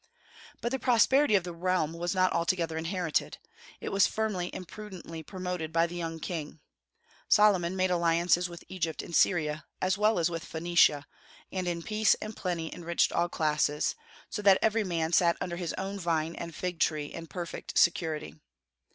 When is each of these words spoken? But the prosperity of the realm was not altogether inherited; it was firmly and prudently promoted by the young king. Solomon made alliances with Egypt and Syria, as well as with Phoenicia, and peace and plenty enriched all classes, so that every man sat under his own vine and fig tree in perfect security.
But 0.61 0.71
the 0.71 0.79
prosperity 0.79 1.35
of 1.35 1.43
the 1.43 1.53
realm 1.53 1.93
was 1.93 2.15
not 2.15 2.33
altogether 2.33 2.75
inherited; 2.75 3.37
it 3.79 3.89
was 3.89 4.07
firmly 4.07 4.51
and 4.51 4.67
prudently 4.67 5.21
promoted 5.21 5.71
by 5.71 5.85
the 5.85 5.93
young 5.93 6.19
king. 6.19 6.59
Solomon 7.29 7.75
made 7.75 7.91
alliances 7.91 8.49
with 8.49 8.63
Egypt 8.67 9.03
and 9.03 9.15
Syria, 9.15 9.65
as 9.79 9.99
well 9.99 10.17
as 10.17 10.27
with 10.31 10.43
Phoenicia, 10.43 11.05
and 11.51 11.85
peace 11.85 12.15
and 12.15 12.35
plenty 12.35 12.73
enriched 12.73 13.11
all 13.11 13.29
classes, 13.29 13.93
so 14.27 14.41
that 14.41 14.57
every 14.59 14.83
man 14.83 15.13
sat 15.13 15.37
under 15.39 15.57
his 15.57 15.73
own 15.77 15.99
vine 15.99 16.33
and 16.33 16.55
fig 16.55 16.79
tree 16.79 17.05
in 17.05 17.27
perfect 17.27 17.77
security. 17.77 18.39